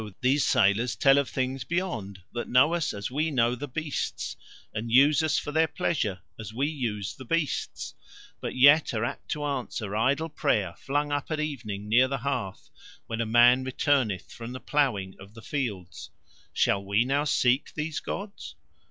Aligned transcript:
these 0.21 0.43
sailors 0.43 0.95
tell 0.95 1.19
of 1.19 1.29
things 1.29 1.63
beyond 1.63 2.23
that 2.33 2.49
know 2.49 2.73
us 2.73 2.91
as 2.91 3.11
we 3.11 3.29
know 3.29 3.53
the 3.53 3.67
beasts 3.67 4.35
and 4.73 4.89
use 4.91 5.21
us 5.21 5.37
for 5.37 5.51
their 5.51 5.67
pleasure 5.67 6.21
as 6.39 6.51
we 6.51 6.65
use 6.65 7.15
the 7.15 7.23
beasts, 7.23 7.93
but 8.39 8.55
yet 8.55 8.95
are 8.95 9.05
apt 9.05 9.29
to 9.29 9.45
answer 9.45 9.95
idle 9.95 10.27
prayer 10.27 10.73
flung 10.75 11.11
up 11.11 11.29
at 11.29 11.39
evening 11.39 11.87
near 11.87 12.07
the 12.07 12.17
hearth, 12.17 12.71
when 13.05 13.21
a 13.21 13.27
man 13.27 13.63
returneth 13.63 14.31
from 14.31 14.53
the 14.53 14.59
ploughing 14.59 15.15
of 15.19 15.35
the 15.35 15.41
fields. 15.43 16.09
Shall 16.51 16.83
we 16.83 17.05
now 17.05 17.23
seek 17.25 17.75
these 17.75 17.99
gods?" 17.99 18.55